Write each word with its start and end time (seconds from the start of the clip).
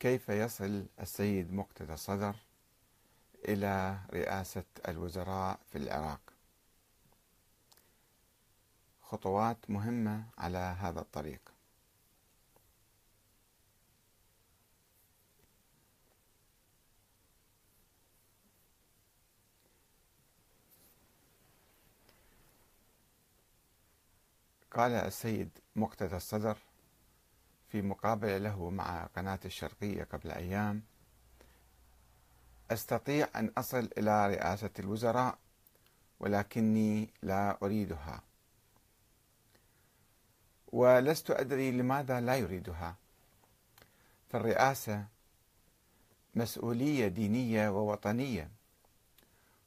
كيف 0.00 0.28
يصل 0.28 0.86
السيد 1.00 1.52
مقتدى 1.52 1.92
الصدر 1.92 2.36
إلى 3.48 3.98
رئاسة 4.12 4.64
الوزراء 4.88 5.58
في 5.72 5.78
العراق؟ 5.78 6.20
خطوات 9.02 9.70
مهمة 9.70 10.24
على 10.38 10.58
هذا 10.58 11.00
الطريق. 11.00 11.40
قال 24.72 24.92
السيد 24.92 25.50
مقتدى 25.76 26.16
الصدر 26.16 26.58
في 27.70 27.82
مقابلة 27.82 28.38
له 28.38 28.70
مع 28.70 29.04
قناة 29.16 29.38
الشرقية 29.44 30.04
قبل 30.04 30.30
أيام 30.30 30.82
أستطيع 32.70 33.28
أن 33.36 33.52
أصل 33.58 33.88
إلى 33.98 34.26
رئاسة 34.28 34.70
الوزراء 34.78 35.38
ولكني 36.20 37.08
لا 37.22 37.58
أريدها. 37.62 38.22
ولست 40.72 41.30
أدري 41.30 41.70
لماذا 41.70 42.20
لا 42.20 42.36
يريدها. 42.36 42.96
فالرئاسة 44.28 45.04
مسؤولية 46.34 47.08
دينية 47.08 47.68
ووطنية 47.68 48.50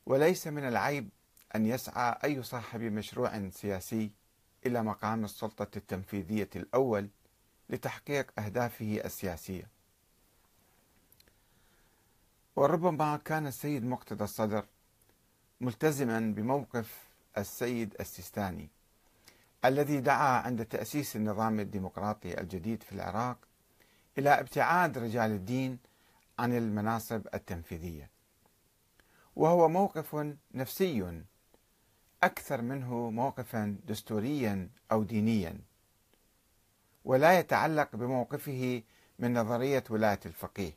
وليس 0.05 0.47
من 0.47 0.67
العيب 0.67 1.09
أن 1.55 1.65
يسعى 1.65 2.15
أي 2.23 2.43
صاحب 2.43 2.81
مشروع 2.81 3.49
سياسي 3.49 4.11
إلى 4.65 4.83
مقام 4.83 5.25
السلطة 5.25 5.77
التنفيذية 5.77 6.49
الأول 6.55 7.09
لتحقيق 7.73 8.39
أهدافه 8.39 9.01
السياسية. 9.05 9.69
وربما 12.55 13.17
كان 13.17 13.47
السيد 13.47 13.85
مقتدى 13.85 14.23
الصدر 14.23 14.65
ملتزما 15.61 16.19
بموقف 16.19 17.07
السيد 17.37 17.95
السيستاني 17.99 18.69
الذي 19.65 19.99
دعا 19.99 20.41
عند 20.41 20.65
تأسيس 20.65 21.15
النظام 21.15 21.59
الديمقراطي 21.59 22.41
الجديد 22.41 22.83
في 22.83 22.91
العراق 22.91 23.37
إلى 24.17 24.29
ابتعاد 24.29 24.97
رجال 24.97 25.31
الدين 25.31 25.79
عن 26.39 26.57
المناصب 26.57 27.27
التنفيذية. 27.33 28.09
وهو 29.35 29.69
موقف 29.69 30.35
نفسي 30.53 31.23
أكثر 32.23 32.61
منه 32.61 33.09
موقفا 33.09 33.77
دستوريا 33.87 34.69
أو 34.91 35.03
دينيا. 35.03 35.57
ولا 37.05 37.39
يتعلق 37.39 37.95
بموقفه 37.95 38.81
من 39.19 39.33
نظرية 39.33 39.83
ولاية 39.89 40.19
الفقيه. 40.25 40.73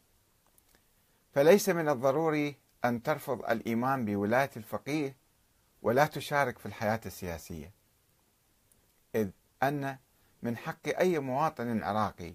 فليس 1.33 1.69
من 1.69 1.89
الضروري 1.89 2.57
أن 2.85 3.03
ترفض 3.03 3.45
الإيمان 3.51 4.05
بولاية 4.05 4.51
الفقيه 4.57 5.17
ولا 5.83 6.07
تشارك 6.07 6.59
في 6.59 6.67
الحياة 6.67 7.01
السياسية 7.07 7.73
إذ 9.15 9.31
أن 9.63 9.99
من 10.43 10.57
حق 10.57 10.89
أي 10.99 11.19
مواطن 11.19 11.83
عراقي 11.83 12.35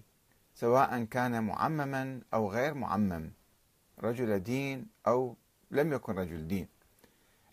سواء 0.54 1.04
كان 1.04 1.44
معمما 1.44 2.20
أو 2.34 2.50
غير 2.50 2.74
معمم 2.74 3.32
رجل 3.98 4.38
دين 4.38 4.86
أو 5.06 5.36
لم 5.70 5.92
يكن 5.92 6.12
رجل 6.18 6.48
دين 6.48 6.68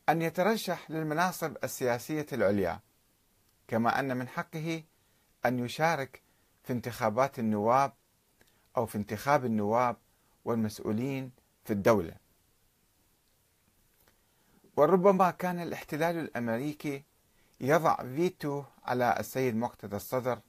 أن 0.09 0.21
يترشح 0.21 0.91
للمناصب 0.91 1.57
السياسية 1.63 2.25
العليا 2.33 2.79
كما 3.67 3.99
أن 3.99 4.17
من 4.17 4.27
حقه 4.27 4.83
أن 5.45 5.59
يشارك 5.59 6.21
في 6.63 6.73
انتخابات 6.73 7.39
النواب 7.39 7.93
أو 8.77 8.85
في 8.85 8.97
انتخاب 8.97 9.45
النواب 9.45 9.97
والمسؤولين 10.45 11.31
في 11.65 11.73
الدولة. 11.73 12.13
وربما 14.77 15.31
كان 15.31 15.59
الاحتلال 15.59 16.17
الأمريكي 16.17 17.03
يضع 17.61 17.95
فيتو 17.95 18.64
على 18.86 19.15
السيد 19.20 19.55
مقتدى 19.55 19.95
الصدر 19.95 20.39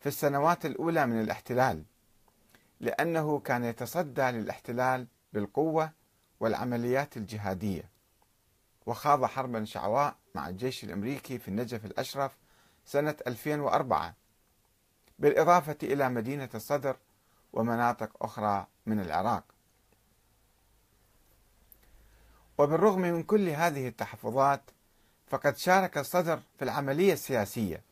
في 0.00 0.06
السنوات 0.06 0.66
الأولى 0.66 1.06
من 1.06 1.20
الاحتلال 1.20 1.84
لأنه 2.80 3.38
كان 3.38 3.64
يتصدى 3.64 4.22
للاحتلال 4.22 5.06
بالقوة 5.32 5.92
والعمليات 6.40 7.16
الجهادية. 7.16 7.90
وخاض 8.86 9.24
حربا 9.24 9.64
شعواء 9.64 10.16
مع 10.34 10.48
الجيش 10.48 10.84
الأمريكي 10.84 11.38
في 11.38 11.48
النجف 11.48 11.84
الأشرف 11.84 12.36
سنة 12.84 13.16
2004 13.26 14.14
بالإضافة 15.18 15.76
إلى 15.82 16.08
مدينة 16.08 16.48
الصدر 16.54 16.96
ومناطق 17.52 18.24
أخرى 18.24 18.66
من 18.86 19.00
العراق. 19.00 19.44
وبالرغم 22.58 23.00
من 23.00 23.22
كل 23.22 23.48
هذه 23.48 23.88
التحفظات 23.88 24.62
فقد 25.26 25.56
شارك 25.56 25.98
الصدر 25.98 26.40
في 26.58 26.64
العملية 26.64 27.12
السياسية 27.12 27.82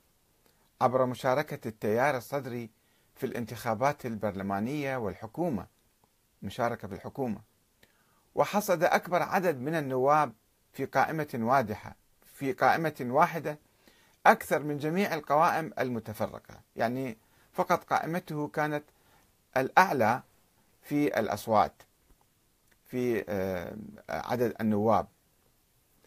عبر 0.81 1.07
مشاركة 1.07 1.69
التيار 1.69 2.17
الصدري 2.17 2.71
في 3.17 3.27
الانتخابات 3.27 4.07
البرلمانية 4.07 4.97
والحكومة 4.97 5.67
مشاركة 6.43 6.89
في 6.89 6.95
الحكومة 6.95 7.41
وحصد 8.35 8.85
أكبر 8.85 9.23
عدد 9.23 9.59
من 9.59 9.75
النواب 9.75 10.33
في 10.73 10.85
قائمة 10.85 11.29
واضحة 11.35 11.97
في 12.35 12.53
قائمة 12.53 12.97
واحدة 13.01 13.59
أكثر 14.27 14.63
من 14.63 14.79
جميع 14.79 15.15
القوائم 15.15 15.73
المتفرقة. 15.79 16.61
يعني 16.77 17.19
فقط 17.53 17.85
قائمته 17.85 18.49
كانت 18.49 18.85
الأعلى 19.57 20.23
في 20.83 21.21
الأصوات 21.21 21.83
في 22.87 23.25
آه، 23.29 23.77
عدد 24.09 24.55
النواب 24.61 25.09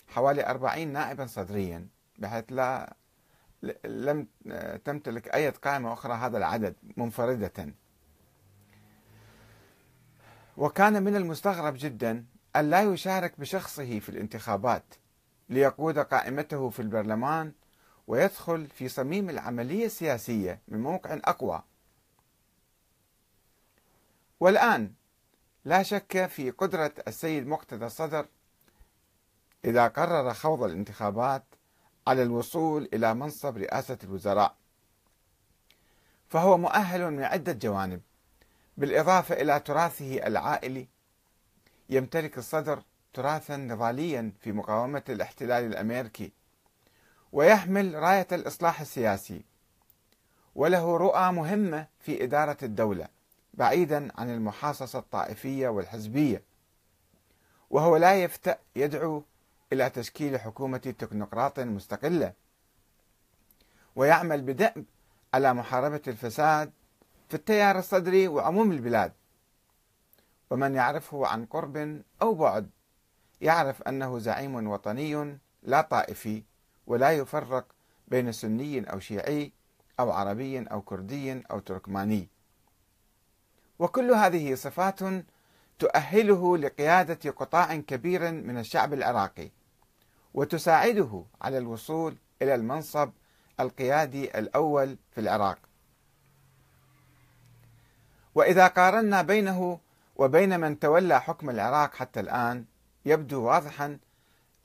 حوالي 0.07 0.45
أربعين 0.45 0.93
نائبا 0.93 1.25
صدريا 1.25 1.87
بحيث 2.17 2.45
لا 2.49 2.95
لم 3.85 4.27
تمتلك 4.85 5.35
أي 5.35 5.49
قائمة 5.49 5.93
أخرى 5.93 6.13
هذا 6.13 6.37
العدد 6.37 6.75
منفردة. 6.97 7.73
وكان 10.57 11.03
من 11.03 11.15
المستغرب 11.15 11.73
جدا 11.77 12.25
أن 12.55 12.69
لا 12.69 12.81
يشارك 12.81 13.39
بشخصه 13.39 13.99
في 13.99 14.09
الانتخابات 14.09 14.83
ليقود 15.49 15.99
قائمته 15.99 16.69
في 16.69 16.81
البرلمان 16.81 17.51
ويدخل 18.07 18.67
في 18.67 18.87
صميم 18.89 19.29
العملية 19.29 19.85
السياسية 19.85 20.59
من 20.67 20.79
موقع 20.79 21.13
أقوى. 21.13 21.63
والآن 24.39 24.93
لا 25.65 25.83
شك 25.83 26.25
في 26.25 26.49
قدرة 26.51 26.93
السيد 27.07 27.47
مقتدى 27.47 27.85
الصدر 27.85 28.25
إذا 29.65 29.87
قرر 29.87 30.33
خوض 30.33 30.63
الانتخابات 30.63 31.43
على 32.07 32.23
الوصول 32.23 32.89
إلى 32.93 33.13
منصب 33.13 33.57
رئاسة 33.57 33.97
الوزراء 34.03 34.55
فهو 36.29 36.57
مؤهل 36.57 37.11
من 37.11 37.23
عدة 37.23 37.53
جوانب 37.53 38.01
بالإضافة 38.77 39.41
إلى 39.41 39.59
تراثه 39.59 40.27
العائلي. 40.27 40.87
يمتلك 41.89 42.37
الصدر 42.37 42.83
تراثا 43.13 43.57
نضاليا 43.57 44.31
في 44.39 44.51
مقاومة 44.51 45.03
الاحتلال 45.09 45.63
الأمريكي. 45.63 46.31
ويحمل 47.33 47.95
راية 47.95 48.27
الإصلاح 48.31 48.81
السياسي. 48.81 49.41
وله 50.55 50.97
رؤى 50.97 51.31
مهمة 51.31 51.87
في 51.99 52.23
إدارة 52.23 52.57
الدولة 52.63 53.07
بعيدا 53.53 54.11
عن 54.17 54.29
المحاصصة 54.29 54.99
الطائفية 54.99 55.67
والحزبية. 55.67 56.43
وهو 57.69 57.97
لا 57.97 58.23
يفتأ 58.23 58.57
يدعو 58.75 59.23
إلى 59.73 59.89
تشكيل 59.89 60.39
حكومة 60.39 60.77
تكنوقراط 60.77 61.59
مستقلة. 61.59 62.33
ويعمل 63.95 64.41
بدأب 64.41 64.85
على 65.33 65.53
محاربة 65.53 66.01
الفساد 66.07 66.71
في 67.29 67.35
التيار 67.35 67.79
الصدري 67.79 68.27
وعموم 68.27 68.71
البلاد. 68.71 69.11
ومن 70.49 70.75
يعرفه 70.75 71.27
عن 71.27 71.45
قرب 71.45 72.01
أو 72.21 72.33
بعد 72.33 72.69
يعرف 73.41 73.81
أنه 73.81 74.19
زعيم 74.19 74.67
وطني 74.67 75.37
لا 75.63 75.81
طائفي. 75.81 76.43
ولا 76.87 77.11
يفرق 77.11 77.65
بين 78.07 78.31
سني 78.31 78.91
أو 78.91 78.99
شيعي 78.99 79.51
أو 79.99 80.11
عربي 80.11 80.59
أو 80.59 80.81
كردي 80.81 81.43
أو 81.51 81.59
تركماني. 81.59 82.29
وكل 83.79 84.11
هذه 84.11 84.55
صفات 84.55 84.99
تؤهله 85.79 86.57
لقيادة 86.57 87.31
قطاع 87.31 87.75
كبير 87.75 88.31
من 88.31 88.57
الشعب 88.57 88.93
العراقي 88.93 89.51
وتساعده 90.33 91.25
على 91.41 91.57
الوصول 91.57 92.17
إلى 92.41 92.55
المنصب 92.55 93.11
القيادي 93.59 94.39
الأول 94.39 94.97
في 95.11 95.21
العراق. 95.21 95.59
وإذا 98.35 98.67
قارنا 98.67 99.21
بينه 99.21 99.79
وبين 100.15 100.59
من 100.59 100.79
تولى 100.79 101.21
حكم 101.21 101.49
العراق 101.49 101.95
حتى 101.95 102.19
الآن 102.19 102.65
يبدو 103.05 103.43
واضحا 103.43 103.97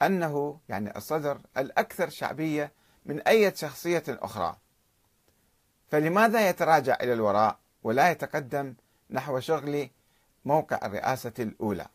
أنه 0.03 0.61
يعني 0.69 0.97
الصدر 0.97 1.41
الأكثر 1.57 2.09
شعبية 2.09 2.73
من 3.07 3.21
أي 3.21 3.55
شخصية 3.57 4.05
أخرى. 4.09 4.57
فلماذا 5.91 6.49
يتراجع 6.49 6.97
إلى 7.01 7.13
الوراء 7.13 7.59
ولا 7.83 8.11
يتقدم 8.11 8.75
نحو 9.11 9.41
شغل 9.41 9.91
موقع 10.45 10.87
الرئاسة 10.87 11.33
الأولى؟ 11.39 11.87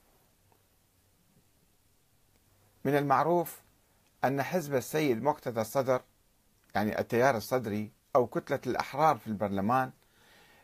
من 2.85 2.97
المعروف 2.97 3.61
أن 4.23 4.43
حزب 4.43 4.75
السيد 4.75 5.23
مقتدى 5.23 5.61
الصدر 5.61 6.01
يعني 6.75 6.99
التيار 6.99 7.37
الصدري 7.37 7.91
أو 8.15 8.27
كتلة 8.27 8.59
الأحرار 8.67 9.17
في 9.17 9.27
البرلمان 9.27 9.91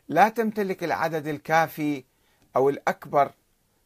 لا 0.08 0.28
تمتلك 0.28 0.84
العدد 0.84 1.26
الكافي 1.26 2.04
أو 2.56 2.68
الأكبر 2.68 3.32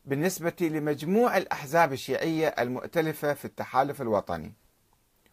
بالنسبة 0.05 0.57
لمجموع 0.61 1.37
الأحزاب 1.37 1.93
الشيعية 1.93 2.49
المؤتلفة 2.49 3.35
في 3.35 3.45
التحالف 3.45 4.03
الوطني 4.03 4.53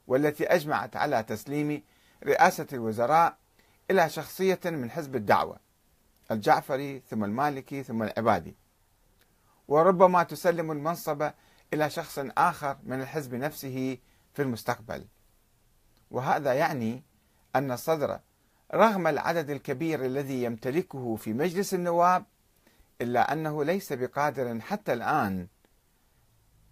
والتي 0.08 0.46
أجمعت 0.46 0.96
على 0.96 1.24
تسليم 1.24 1.84
رئاسة 2.24 2.68
الوزراء 2.74 3.38
إلى 3.92 4.10
شخصية 4.10 4.60
من 4.66 4.92
حزب 4.92 5.16
الدعوة 5.16 5.60
الجعفري 6.32 7.00
ثم 7.10 7.24
المالكي 7.24 7.84
ثم 7.84 8.04
العبادي. 8.04 8.56
وربما 9.68 10.24
تسلم 10.24 10.72
المنصب 10.72 11.32
إلى 11.74 11.90
شخص 11.90 12.20
آخر 12.38 12.78
من 12.84 13.02
الحزب 13.02 13.36
نفسه 13.36 13.98
في 14.34 14.42
المستقبل. 14.42 15.08
وهذا 16.12 16.54
يعني 16.54 17.04
أن 17.56 17.72
الصدر 17.72 18.20
رغم 18.74 19.08
العدد 19.08 19.50
الكبير 19.50 20.06
الذي 20.06 20.44
يمتلكه 20.44 21.16
في 21.16 21.34
مجلس 21.34 21.74
النواب 21.74 22.26
إلا 23.02 23.34
أنه 23.34 23.64
ليس 23.64 23.94
بقادر 23.94 24.60
حتى 24.60 24.94
الآن 24.94 25.48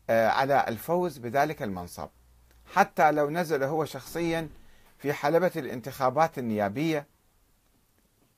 آه، 0.10 0.28
على 0.28 0.66
الفوز 0.68 1.18
بذلك 1.18 1.64
المنصب. 1.64 2.10
حتى 2.74 3.12
لو 3.12 3.30
نزل 3.30 3.64
هو 3.64 3.86
شخصيا 3.86 4.50
في 4.98 5.14
حلبة 5.14 5.52
الانتخابات 5.56 6.38
النيابية. 6.40 7.08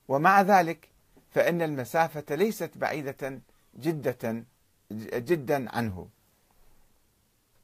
ومع 0.07 0.41
ذلك 0.41 0.89
فإن 1.31 1.61
المسافة 1.61 2.35
ليست 2.35 2.77
بعيدة 2.77 3.41
جدة 3.79 4.43
جدا 5.13 5.75
عنه. 5.77 6.07